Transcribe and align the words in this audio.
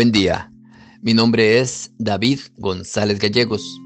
Buen 0.00 0.12
día, 0.12 0.50
mi 1.02 1.12
nombre 1.12 1.60
es 1.60 1.92
David 1.98 2.38
González 2.56 3.18
Gallegos. 3.18 3.78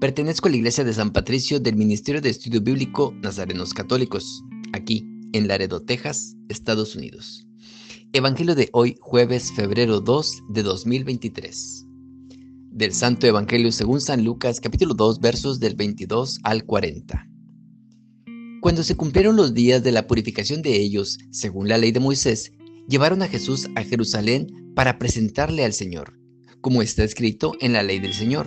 Pertenezco 0.00 0.46
a 0.46 0.52
la 0.52 0.56
Iglesia 0.56 0.84
de 0.84 0.92
San 0.92 1.10
Patricio 1.10 1.58
del 1.58 1.74
Ministerio 1.74 2.20
de 2.20 2.30
Estudio 2.30 2.60
Bíblico 2.60 3.12
Nazarenos 3.22 3.74
Católicos, 3.74 4.44
aquí 4.72 5.04
en 5.32 5.48
Laredo, 5.48 5.82
Texas, 5.82 6.36
Estados 6.48 6.94
Unidos. 6.94 7.44
Evangelio 8.12 8.54
de 8.54 8.68
hoy, 8.72 8.98
jueves, 9.00 9.50
febrero 9.50 10.00
2 10.00 10.42
de 10.50 10.62
2023. 10.62 11.84
Del 12.70 12.94
Santo 12.94 13.26
Evangelio 13.26 13.72
según 13.72 14.00
San 14.00 14.22
Lucas, 14.22 14.60
capítulo 14.60 14.94
2, 14.94 15.18
versos 15.18 15.58
del 15.58 15.74
22 15.74 16.38
al 16.44 16.66
40. 16.66 17.28
Cuando 18.60 18.84
se 18.84 18.94
cumplieron 18.94 19.34
los 19.34 19.54
días 19.54 19.82
de 19.82 19.90
la 19.90 20.06
purificación 20.06 20.62
de 20.62 20.76
ellos, 20.76 21.18
según 21.32 21.68
la 21.68 21.78
ley 21.78 21.90
de 21.90 21.98
Moisés, 21.98 22.52
llevaron 22.88 23.22
a 23.22 23.26
Jesús 23.26 23.66
a 23.74 23.82
Jerusalén 23.82 24.67
para 24.78 24.96
presentarle 24.96 25.64
al 25.64 25.72
Señor, 25.72 26.20
como 26.60 26.82
está 26.82 27.02
escrito 27.02 27.56
en 27.58 27.72
la 27.72 27.82
ley 27.82 27.98
del 27.98 28.14
Señor. 28.14 28.46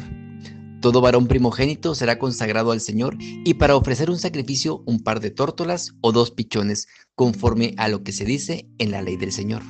Todo 0.80 1.02
varón 1.02 1.28
primogénito 1.28 1.94
será 1.94 2.20
consagrado 2.20 2.72
al 2.72 2.80
Señor 2.80 3.18
y 3.20 3.56
para 3.56 3.76
ofrecer 3.76 4.10
un 4.10 4.18
sacrificio 4.18 4.82
un 4.86 5.04
par 5.04 5.20
de 5.20 5.32
tórtolas 5.32 5.92
o 6.00 6.14
dos 6.14 6.32
pichones, 6.32 6.88
conforme 7.16 7.74
a 7.76 7.90
lo 7.90 8.04
que 8.04 8.14
se 8.14 8.24
dice 8.24 8.66
en 8.78 8.92
la 8.92 9.02
ley 9.02 9.18
del 9.18 9.34
Señor. 9.34 9.62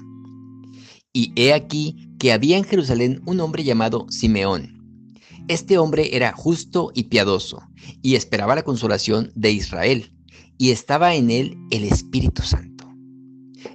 Y 1.12 1.34
he 1.36 1.52
aquí 1.54 2.12
que 2.20 2.32
había 2.32 2.60
en 2.60 2.64
Jerusalén 2.64 3.24
un 3.26 3.40
hombre 3.40 3.64
llamado 3.64 4.06
Simeón. 4.12 5.08
Este 5.48 5.80
hombre 5.80 6.16
era 6.16 6.32
justo 6.32 6.92
y 6.94 7.06
piadoso, 7.06 7.64
y 8.04 8.14
esperaba 8.14 8.54
la 8.54 8.62
consolación 8.62 9.32
de 9.34 9.52
Israel, 9.52 10.14
y 10.60 10.70
estaba 10.70 11.16
en 11.16 11.32
él 11.32 11.58
el 11.72 11.86
Espíritu 11.86 12.44
Santo 12.44 12.71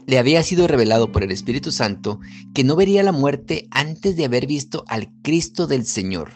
le 0.06 0.18
había 0.18 0.42
sido 0.42 0.66
revelado 0.66 1.12
por 1.12 1.22
el 1.22 1.30
Espíritu 1.30 1.72
Santo 1.72 2.20
que 2.54 2.64
no 2.64 2.76
vería 2.76 3.02
la 3.02 3.12
muerte 3.12 3.68
antes 3.70 4.16
de 4.16 4.24
haber 4.24 4.46
visto 4.46 4.84
al 4.88 5.10
Cristo 5.22 5.66
del 5.66 5.86
Señor. 5.86 6.32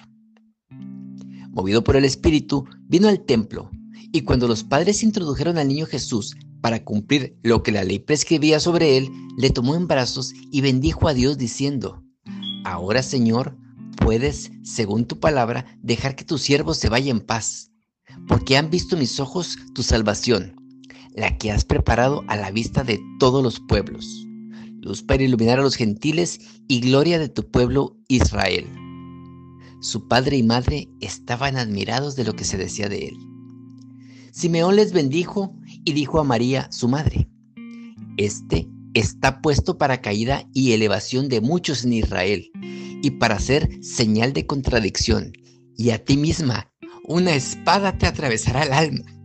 Movido 1.51 1.83
por 1.83 1.97
el 1.97 2.05
Espíritu, 2.05 2.67
vino 2.89 3.09
al 3.09 3.25
templo, 3.25 3.71
y 4.13 4.23
cuando 4.23 4.49
los 4.49 4.65
padres 4.65 5.03
introdujeron 5.03 5.59
al 5.59 5.69
niño 5.69 5.87
Jesús 5.87 6.37
para 6.61 6.85
cumplir 6.85 7.37
lo 7.43 7.63
que 7.63 7.73
la 7.73 7.85
ley 7.85 7.99
prescribía 7.99 8.61
sobre 8.61 8.97
él, 8.97 9.11
le 9.37 9.51
tomó 9.51 9.75
en 9.75 9.89
brazos 9.89 10.33
y 10.51 10.61
bendijo 10.61 11.09
a 11.09 11.15
Dios 11.15 11.39
diciendo, 11.39 12.03
Ahora 12.65 13.03
Señor, 13.03 13.57
puedes, 13.97 14.51
según 14.63 15.07
tu 15.07 15.19
palabra, 15.19 15.67
dejar 15.83 16.15
que 16.17 16.25
tu 16.25 16.39
siervo 16.39 16.75
se 16.75 16.89
vaya 16.89 17.11
en 17.11 17.21
paz, 17.21 17.71
porque 18.29 18.57
han 18.57 18.71
visto 18.71 18.97
mis 18.97 19.19
ojos 19.19 19.57
tu 19.75 19.83
salvación 19.83 20.60
la 21.15 21.37
que 21.39 21.51
has 21.51 21.65
preparado 21.65 22.25
a 22.29 22.37
la 22.37 22.51
vista 22.51 22.85
de 22.85 23.01
todos 23.19 23.43
los 23.43 23.61
pueblos, 23.61 24.27
luz 24.81 25.03
para 25.03 25.23
iluminar 25.23 25.59
a 25.59 25.63
los 25.63 25.77
gentiles 25.77 26.41
y 26.69 26.81
gloria 26.81 27.19
de 27.19 27.29
tu 27.29 27.51
pueblo 27.51 27.97
Israel. 28.09 28.67
Su 29.81 30.09
padre 30.09 30.37
y 30.37 30.43
madre 30.43 30.89
estaban 31.01 31.57
admirados 31.57 32.17
de 32.17 32.25
lo 32.25 32.35
que 32.35 32.45
se 32.45 32.59
decía 32.59 32.89
de 32.89 33.09
él. 33.09 33.17
Simeón 34.33 34.77
les 34.77 34.93
bendijo 34.93 35.55
y 35.85 35.93
dijo 35.93 36.21
a 36.21 36.25
María, 36.25 36.71
su 36.71 36.89
madre, 36.89 37.29
Este 38.17 38.69
está 38.95 39.41
puesto 39.41 39.79
para 39.79 40.01
caída 40.01 40.49
y 40.53 40.73
elevación 40.73 41.29
de 41.29 41.41
muchos 41.41 41.85
en 41.85 41.95
Israel, 41.95 42.51
y 43.03 43.13
para 43.13 43.39
ser 43.39 43.83
señal 43.83 44.33
de 44.33 44.47
contradicción, 44.47 45.33
y 45.77 45.91
a 45.91 46.05
ti 46.05 46.17
misma 46.17 46.71
una 47.09 47.35
espada 47.35 47.97
te 47.97 48.07
atravesará 48.07 48.63
el 48.63 48.73
alma 48.73 49.20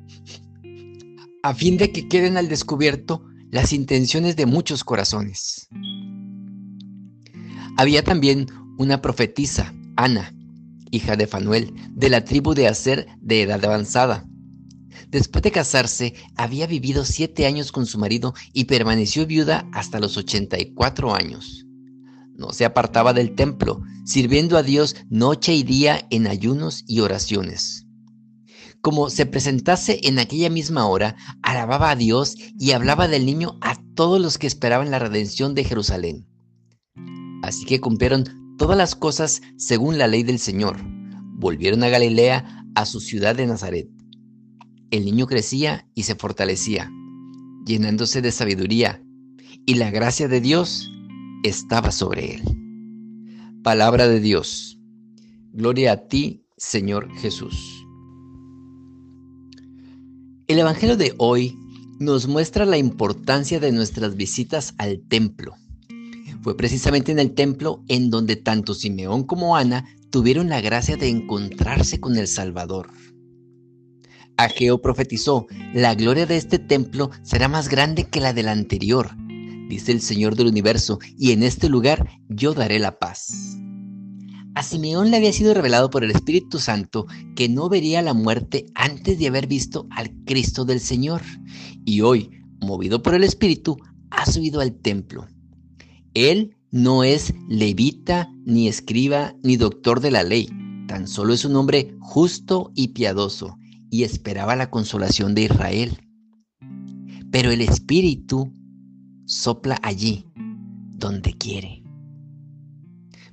a 1.46 1.54
fin 1.54 1.78
de 1.78 1.92
que 1.92 2.08
queden 2.08 2.38
al 2.38 2.50
descubierto 2.50 3.24
las 3.52 3.72
intenciones 3.72 4.36
de 4.36 4.48
muchos 4.48 4.84
corazones. 4.84 5.68
Había 7.78 8.04
también 8.04 8.48
una 8.80 9.00
profetisa, 9.00 9.72
Ana, 9.96 10.34
hija 10.90 11.16
de 11.16 11.28
Fanuel, 11.28 11.72
de 11.92 12.10
la 12.10 12.26
tribu 12.26 12.56
de 12.56 12.68
Aser 12.68 13.06
de 13.22 13.44
edad 13.44 13.64
avanzada. 13.64 14.26
Después 15.10 15.44
de 15.44 15.52
casarse, 15.52 16.16
había 16.36 16.66
vivido 16.66 17.06
siete 17.06 17.46
años 17.46 17.72
con 17.72 17.86
su 17.86 18.00
marido 18.00 18.34
y 18.52 18.64
permaneció 18.64 19.28
viuda 19.28 19.70
hasta 19.72 20.00
los 20.00 20.18
84 20.18 21.14
años. 21.14 21.68
No 22.36 22.54
se 22.54 22.66
apartaba 22.66 23.14
del 23.14 23.36
templo, 23.36 23.84
sirviendo 24.04 24.58
a 24.58 24.64
Dios 24.64 24.96
noche 25.12 25.54
y 25.54 25.62
día 25.62 26.08
en 26.10 26.26
ayunos 26.26 26.84
y 26.88 27.02
oraciones 27.02 27.85
como 28.86 29.10
se 29.10 29.26
presentase 29.26 30.00
en 30.04 30.20
aquella 30.20 30.52
misma 30.52 30.86
hora, 30.86 31.16
alababa 31.42 31.90
a 31.90 31.96
Dios 31.96 32.36
y 32.60 32.70
hablaba 32.74 33.08
del 33.08 33.26
niño 33.26 33.58
a 33.62 33.82
todos 33.96 34.22
los 34.22 34.38
que 34.38 34.46
esperaban 34.46 34.92
la 34.92 35.00
redención 35.00 35.56
de 35.56 35.64
Jerusalén. 35.64 36.28
Así 37.42 37.66
que 37.66 37.82
cumplieron 37.82 38.26
todas 38.60 38.78
las 38.78 38.94
cosas 38.94 39.42
según 39.58 39.98
la 39.98 40.06
ley 40.06 40.22
del 40.22 40.38
Señor. 40.38 40.78
Volvieron 41.34 41.82
a 41.82 41.90
Galilea, 41.90 42.64
a 42.76 42.86
su 42.86 43.00
ciudad 43.00 43.36
de 43.36 43.48
Nazaret. 43.48 43.90
El 44.92 45.06
niño 45.06 45.26
crecía 45.26 45.90
y 45.96 46.04
se 46.04 46.14
fortalecía, 46.14 46.92
llenándose 47.66 48.22
de 48.22 48.32
sabiduría, 48.32 49.02
y 49.66 49.74
la 49.74 49.90
gracia 49.90 50.28
de 50.28 50.42
Dios 50.42 50.92
estaba 51.44 51.92
sobre 51.92 52.36
él. 52.36 52.44
Palabra 53.64 54.08
de 54.08 54.20
Dios. 54.20 54.80
Gloria 55.54 55.94
a 55.94 56.08
ti, 56.08 56.46
Señor 56.56 57.12
Jesús. 57.16 57.85
El 60.48 60.60
Evangelio 60.60 60.96
de 60.96 61.16
hoy 61.18 61.58
nos 61.98 62.28
muestra 62.28 62.66
la 62.66 62.78
importancia 62.78 63.60
de 63.60 63.72
nuestras 63.72 64.16
visitas 64.16 64.76
al 64.78 65.00
templo. 65.00 65.56
Fue 66.44 66.56
precisamente 66.56 67.12
en 67.12 67.18
el 67.18 67.34
templo 67.34 67.84
en 67.88 68.12
donde 68.12 68.36
tanto 68.36 68.76
Simeón 68.76 69.24
como 69.24 69.56
Ana 69.56 69.88
tuvieron 70.12 70.48
la 70.48 70.62
gracia 70.62 70.98
de 70.98 71.10
encontrarse 71.10 72.00
con 72.00 72.16
el 72.16 72.28
Salvador. 72.28 72.92
Ageo 74.38 74.84
profetizó, 74.84 75.48
la 75.74 75.96
gloria 75.96 76.28
de 76.28 76.38
este 76.38 76.60
templo 76.60 77.10
será 77.24 77.48
más 77.48 77.68
grande 77.68 78.04
que 78.04 78.22
la 78.22 78.32
del 78.32 78.50
anterior, 78.50 79.16
dice 79.68 79.94
el 79.94 80.02
Señor 80.02 80.36
del 80.36 80.46
universo, 80.46 81.00
y 81.18 81.32
en 81.32 81.42
este 81.42 81.70
lugar 81.70 82.08
yo 82.30 82.54
daré 82.54 82.78
la 82.78 83.00
paz. 83.00 83.58
A 84.56 84.64
Simeón 84.64 85.12
le 85.12 85.18
había 85.18 85.34
sido 85.34 85.54
revelado 85.54 85.90
por 85.90 86.06
el 86.06 86.12
Espíritu 86.12 86.60
Santo 86.60 87.08
que 87.36 87.50
no 87.50 87.68
vería 87.68 88.02
la 88.02 88.14
muerte 88.14 88.66
antes 88.74 89.20
de 89.20 89.28
haber 89.28 89.48
visto 89.48 89.86
al 89.92 90.12
Cristo 90.26 90.64
del 90.64 90.80
Señor. 90.80 91.22
Y 91.84 92.00
hoy, 92.00 92.32
movido 92.62 93.04
por 93.04 93.16
el 93.16 93.26
Espíritu, 93.26 93.78
ha 94.12 94.26
subido 94.26 94.62
al 94.62 94.74
templo. 94.74 95.28
Él 96.14 96.56
no 96.72 97.04
es 97.04 97.34
levita, 97.50 98.30
ni 98.46 98.70
escriba, 98.70 99.36
ni 99.44 99.58
doctor 99.58 100.00
de 100.00 100.12
la 100.12 100.24
ley. 100.24 100.48
Tan 100.88 101.10
solo 101.10 101.34
es 101.34 101.44
un 101.44 101.58
hombre 101.58 101.94
justo 102.00 102.72
y 102.76 102.90
piadoso, 102.90 103.58
y 103.90 104.04
esperaba 104.04 104.56
la 104.56 104.70
consolación 104.70 105.36
de 105.36 105.44
Israel. 105.44 105.98
Pero 107.30 107.52
el 107.52 107.60
Espíritu 107.60 108.54
sopla 109.26 109.80
allí, 109.84 110.26
donde 110.92 111.34
quiere. 111.34 111.84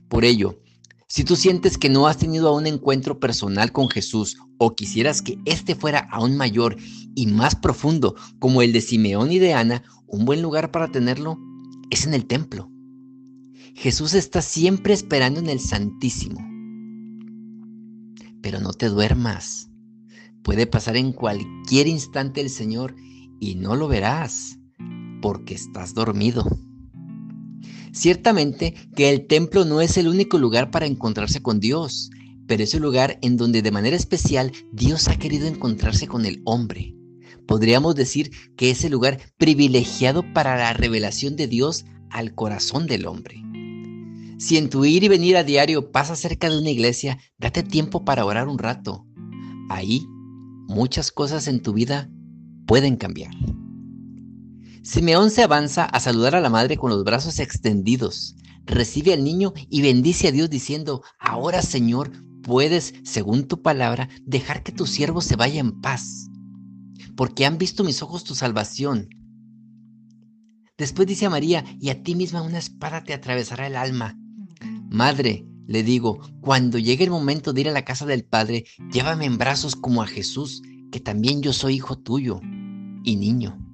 Por 0.08 0.24
ello, 0.24 0.61
si 1.12 1.24
tú 1.24 1.36
sientes 1.36 1.76
que 1.76 1.90
no 1.90 2.06
has 2.06 2.16
tenido 2.16 2.48
aún 2.48 2.66
encuentro 2.66 3.20
personal 3.20 3.70
con 3.70 3.90
Jesús 3.90 4.38
o 4.56 4.74
quisieras 4.74 5.20
que 5.20 5.38
éste 5.44 5.74
fuera 5.74 6.08
aún 6.10 6.38
mayor 6.38 6.74
y 7.14 7.26
más 7.26 7.54
profundo 7.54 8.16
como 8.38 8.62
el 8.62 8.72
de 8.72 8.80
Simeón 8.80 9.30
y 9.30 9.38
de 9.38 9.52
Ana, 9.52 9.82
un 10.06 10.24
buen 10.24 10.40
lugar 10.40 10.70
para 10.70 10.90
tenerlo 10.90 11.38
es 11.90 12.06
en 12.06 12.14
el 12.14 12.24
templo. 12.24 12.70
Jesús 13.74 14.14
está 14.14 14.40
siempre 14.40 14.94
esperando 14.94 15.38
en 15.38 15.50
el 15.50 15.60
Santísimo. 15.60 16.40
Pero 18.40 18.60
no 18.60 18.72
te 18.72 18.88
duermas. 18.88 19.68
Puede 20.42 20.66
pasar 20.66 20.96
en 20.96 21.12
cualquier 21.12 21.88
instante 21.88 22.40
el 22.40 22.48
Señor 22.48 22.96
y 23.38 23.56
no 23.56 23.76
lo 23.76 23.86
verás 23.86 24.58
porque 25.20 25.52
estás 25.52 25.92
dormido. 25.92 26.46
Ciertamente 27.92 28.74
que 28.96 29.10
el 29.10 29.26
templo 29.26 29.64
no 29.64 29.80
es 29.80 29.96
el 29.98 30.08
único 30.08 30.38
lugar 30.38 30.70
para 30.70 30.86
encontrarse 30.86 31.42
con 31.42 31.60
Dios, 31.60 32.10
pero 32.46 32.62
es 32.62 32.74
el 32.74 32.82
lugar 32.82 33.18
en 33.22 33.36
donde 33.36 33.62
de 33.62 33.70
manera 33.70 33.96
especial 33.96 34.52
Dios 34.72 35.08
ha 35.08 35.18
querido 35.18 35.46
encontrarse 35.46 36.06
con 36.06 36.24
el 36.24 36.40
hombre. 36.44 36.94
Podríamos 37.46 37.94
decir 37.94 38.30
que 38.56 38.70
es 38.70 38.84
el 38.84 38.92
lugar 38.92 39.20
privilegiado 39.36 40.24
para 40.32 40.56
la 40.56 40.72
revelación 40.72 41.36
de 41.36 41.48
Dios 41.48 41.84
al 42.10 42.34
corazón 42.34 42.86
del 42.86 43.06
hombre. 43.06 43.42
Si 44.38 44.56
en 44.56 44.70
tu 44.70 44.84
ir 44.84 45.04
y 45.04 45.08
venir 45.08 45.36
a 45.36 45.44
diario 45.44 45.92
pasas 45.92 46.18
cerca 46.18 46.48
de 46.48 46.58
una 46.58 46.70
iglesia, 46.70 47.18
date 47.38 47.62
tiempo 47.62 48.04
para 48.04 48.24
orar 48.24 48.48
un 48.48 48.58
rato. 48.58 49.06
Ahí 49.68 50.06
muchas 50.66 51.12
cosas 51.12 51.46
en 51.46 51.60
tu 51.62 51.74
vida 51.74 52.10
pueden 52.66 52.96
cambiar. 52.96 53.32
Simeón 54.82 55.30
se 55.30 55.44
avanza 55.44 55.84
a 55.84 56.00
saludar 56.00 56.34
a 56.34 56.40
la 56.40 56.50
madre 56.50 56.76
con 56.76 56.90
los 56.90 57.04
brazos 57.04 57.38
extendidos. 57.38 58.34
Recibe 58.66 59.12
al 59.12 59.22
niño 59.22 59.52
y 59.70 59.80
bendice 59.80 60.26
a 60.26 60.32
Dios 60.32 60.50
diciendo, 60.50 61.02
ahora 61.20 61.62
Señor, 61.62 62.10
puedes, 62.42 62.94
según 63.04 63.46
tu 63.46 63.62
palabra, 63.62 64.08
dejar 64.26 64.64
que 64.64 64.72
tu 64.72 64.86
siervo 64.86 65.20
se 65.20 65.36
vaya 65.36 65.60
en 65.60 65.80
paz, 65.80 66.28
porque 67.16 67.46
han 67.46 67.58
visto 67.58 67.84
mis 67.84 68.02
ojos 68.02 68.24
tu 68.24 68.34
salvación. 68.34 69.08
Después 70.76 71.06
dice 71.06 71.26
a 71.26 71.30
María, 71.30 71.64
y 71.80 71.90
a 71.90 72.02
ti 72.02 72.16
misma 72.16 72.42
una 72.42 72.58
espada 72.58 73.04
te 73.04 73.14
atravesará 73.14 73.68
el 73.68 73.76
alma. 73.76 74.18
Madre, 74.90 75.46
le 75.68 75.84
digo, 75.84 76.18
cuando 76.40 76.78
llegue 76.78 77.04
el 77.04 77.10
momento 77.10 77.52
de 77.52 77.60
ir 77.60 77.68
a 77.68 77.72
la 77.72 77.84
casa 77.84 78.04
del 78.04 78.24
Padre, 78.24 78.64
llévame 78.92 79.26
en 79.26 79.38
brazos 79.38 79.76
como 79.76 80.02
a 80.02 80.08
Jesús, 80.08 80.60
que 80.90 80.98
también 80.98 81.40
yo 81.40 81.52
soy 81.52 81.74
hijo 81.74 81.98
tuyo 81.98 82.40
y 83.04 83.14
niño. 83.14 83.71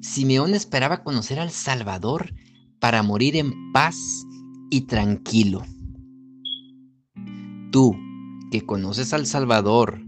Simeón 0.00 0.54
esperaba 0.54 1.02
conocer 1.02 1.38
al 1.38 1.50
Salvador 1.50 2.34
para 2.80 3.02
morir 3.02 3.36
en 3.36 3.72
paz 3.72 3.96
y 4.70 4.82
tranquilo. 4.82 5.62
Tú, 7.70 7.96
que 8.50 8.66
conoces 8.66 9.12
al 9.12 9.26
Salvador, 9.26 10.02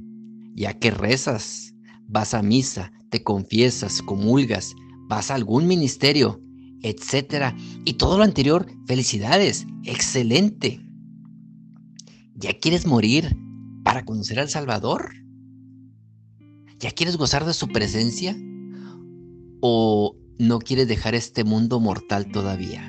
ya 0.54 0.78
que 0.78 0.90
rezas, 0.90 1.74
vas 2.08 2.34
a 2.34 2.42
misa, 2.42 2.92
te 3.10 3.22
confiesas, 3.22 4.02
comulgas, 4.02 4.74
vas 5.08 5.30
a 5.30 5.34
algún 5.34 5.66
ministerio, 5.66 6.40
etcétera, 6.82 7.56
y 7.84 7.94
todo 7.94 8.18
lo 8.18 8.24
anterior, 8.24 8.66
felicidades, 8.86 9.66
excelente. 9.84 10.80
¿Ya 12.34 12.58
quieres 12.58 12.86
morir 12.86 13.36
para 13.84 14.04
conocer 14.04 14.40
al 14.40 14.48
Salvador? 14.48 15.12
¿Ya 16.80 16.90
quieres 16.90 17.16
gozar 17.16 17.44
de 17.44 17.54
su 17.54 17.68
presencia? 17.68 18.36
¿O 19.66 20.14
no 20.38 20.58
quieres 20.58 20.88
dejar 20.88 21.14
este 21.14 21.42
mundo 21.42 21.80
mortal 21.80 22.30
todavía? 22.30 22.82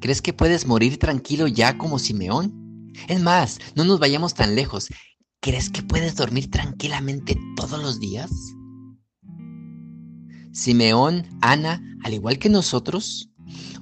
¿Crees 0.00 0.22
que 0.22 0.32
puedes 0.32 0.64
morir 0.64 1.00
tranquilo 1.00 1.48
ya 1.48 1.76
como 1.76 1.98
Simeón? 1.98 2.92
Es 3.08 3.20
más, 3.20 3.58
no 3.74 3.84
nos 3.84 3.98
vayamos 3.98 4.34
tan 4.34 4.54
lejos. 4.54 4.86
¿Crees 5.40 5.70
que 5.70 5.82
puedes 5.82 6.14
dormir 6.14 6.52
tranquilamente 6.52 7.36
todos 7.56 7.82
los 7.82 7.98
días? 7.98 8.30
Simeón, 10.52 11.26
Ana, 11.40 11.82
al 12.04 12.14
igual 12.14 12.38
que 12.38 12.48
nosotros, 12.48 13.28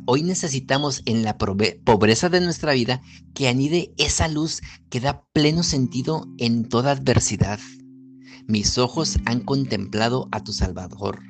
hoy 0.06 0.22
necesitamos 0.22 1.02
en 1.04 1.22
la 1.22 1.36
pobreza 1.36 2.30
de 2.30 2.40
nuestra 2.40 2.72
vida 2.72 3.02
que 3.34 3.48
anide 3.48 3.92
esa 3.98 4.28
luz 4.28 4.62
que 4.88 5.00
da 5.00 5.26
pleno 5.34 5.62
sentido 5.62 6.26
en 6.38 6.66
toda 6.66 6.92
adversidad. 6.92 7.60
Mis 8.48 8.78
ojos 8.78 9.18
han 9.24 9.40
contemplado 9.40 10.28
a 10.30 10.44
tu 10.44 10.52
Salvador. 10.52 11.20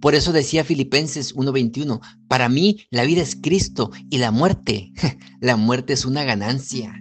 Por 0.00 0.14
eso 0.14 0.32
decía 0.32 0.64
Filipenses 0.64 1.34
1:21, 1.34 2.00
para 2.28 2.48
mí 2.48 2.80
la 2.90 3.04
vida 3.04 3.22
es 3.22 3.36
Cristo 3.36 3.90
y 4.10 4.18
la 4.18 4.30
muerte, 4.30 4.92
la 5.40 5.56
muerte 5.56 5.92
es 5.92 6.04
una 6.04 6.24
ganancia. 6.24 7.00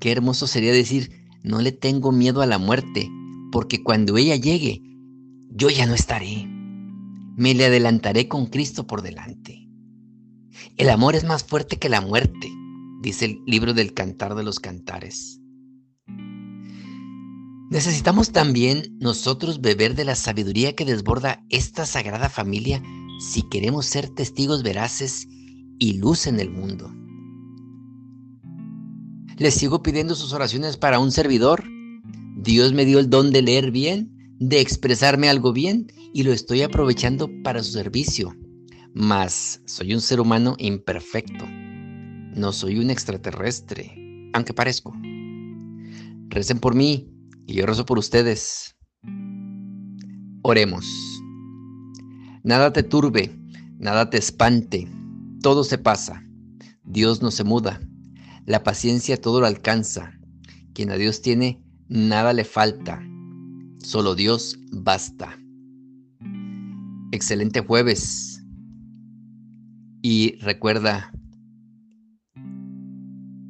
Qué 0.00 0.12
hermoso 0.12 0.46
sería 0.46 0.72
decir, 0.72 1.10
no 1.42 1.60
le 1.60 1.72
tengo 1.72 2.10
miedo 2.10 2.42
a 2.42 2.46
la 2.46 2.58
muerte, 2.58 3.08
porque 3.52 3.82
cuando 3.82 4.16
ella 4.16 4.36
llegue, 4.36 4.82
yo 5.50 5.70
ya 5.70 5.86
no 5.86 5.94
estaré. 5.94 6.46
Me 7.36 7.54
le 7.54 7.66
adelantaré 7.66 8.28
con 8.28 8.46
Cristo 8.46 8.86
por 8.86 9.02
delante. 9.02 9.68
El 10.76 10.88
amor 10.90 11.14
es 11.16 11.24
más 11.24 11.44
fuerte 11.44 11.78
que 11.78 11.88
la 11.88 12.00
muerte, 12.00 12.50
dice 13.02 13.26
el 13.26 13.40
libro 13.46 13.74
del 13.74 13.94
Cantar 13.94 14.34
de 14.34 14.42
los 14.42 14.58
Cantares. 14.58 15.40
Necesitamos 17.70 18.30
también 18.30 18.96
nosotros 19.00 19.60
beber 19.60 19.94
de 19.94 20.04
la 20.04 20.14
sabiduría 20.14 20.74
que 20.74 20.84
desborda 20.84 21.44
esta 21.50 21.84
sagrada 21.84 22.28
familia 22.28 22.82
si 23.18 23.42
queremos 23.42 23.86
ser 23.86 24.08
testigos 24.08 24.62
veraces 24.62 25.26
y 25.78 25.94
luz 25.94 26.26
en 26.26 26.38
el 26.38 26.50
mundo. 26.50 26.92
Les 29.36 29.54
sigo 29.54 29.82
pidiendo 29.82 30.14
sus 30.14 30.32
oraciones 30.32 30.76
para 30.76 30.98
un 30.98 31.10
servidor. 31.10 31.64
Dios 32.36 32.72
me 32.72 32.84
dio 32.84 32.98
el 32.98 33.10
don 33.10 33.32
de 33.32 33.42
leer 33.42 33.70
bien 33.70 34.16
de 34.38 34.60
expresarme 34.60 35.28
algo 35.28 35.52
bien 35.52 35.86
y 36.12 36.22
lo 36.22 36.32
estoy 36.32 36.62
aprovechando 36.62 37.30
para 37.42 37.62
su 37.62 37.72
servicio. 37.72 38.34
Mas 38.94 39.60
soy 39.66 39.94
un 39.94 40.00
ser 40.00 40.20
humano 40.20 40.56
imperfecto. 40.58 41.44
No 41.46 42.52
soy 42.52 42.78
un 42.78 42.90
extraterrestre, 42.90 44.30
aunque 44.32 44.54
parezco. 44.54 44.94
Recen 46.28 46.58
por 46.58 46.74
mí 46.74 47.10
y 47.46 47.54
yo 47.54 47.66
rezo 47.66 47.86
por 47.86 47.98
ustedes. 47.98 48.76
Oremos. 50.42 50.86
Nada 52.42 52.72
te 52.72 52.82
turbe, 52.82 53.36
nada 53.78 54.10
te 54.10 54.18
espante, 54.18 54.88
todo 55.42 55.64
se 55.64 55.78
pasa. 55.78 56.22
Dios 56.84 57.22
no 57.22 57.30
se 57.30 57.44
muda. 57.44 57.80
La 58.44 58.62
paciencia 58.62 59.20
todo 59.20 59.40
lo 59.40 59.46
alcanza. 59.46 60.12
Quien 60.72 60.90
a 60.90 60.96
Dios 60.96 61.22
tiene, 61.22 61.60
nada 61.88 62.32
le 62.32 62.44
falta. 62.44 63.02
Solo 63.78 64.14
Dios 64.14 64.58
basta. 64.70 65.36
Excelente 67.10 67.60
jueves. 67.60 68.42
Y 70.02 70.36
recuerda 70.40 71.12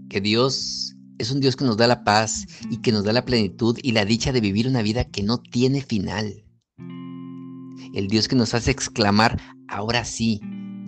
que 0.09 0.21
Dios 0.23 0.96
es 1.19 1.31
un 1.31 1.41
Dios 1.41 1.57
que 1.57 1.65
nos 1.65 1.77
da 1.77 1.87
la 1.87 2.05
paz 2.05 2.47
y 2.71 2.79
que 2.79 2.93
nos 2.93 3.05
da 3.05 3.13
la 3.13 3.25
plenitud 3.25 3.79
y 3.83 3.93
la 3.93 4.05
dicha 4.05 4.33
de 4.33 4.41
vivir 4.41 4.69
una 4.69 4.83
vida 4.83 5.05
que 5.05 5.23
no 5.23 5.39
tiene 5.39 5.83
final. 5.83 6.45
El 7.95 8.09
Dios 8.09 8.29
que 8.29 8.37
nos 8.37 8.55
hace 8.55 8.71
exclamar, 8.71 9.41
ahora 9.69 10.05
sí, 10.05 10.41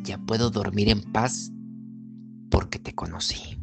ya 0.03 0.19
puedo 0.19 0.51
dormir 0.51 0.89
en 0.89 1.03
paz 1.13 1.51
porque 2.51 2.79
te 2.79 2.95
conocí. 2.95 3.58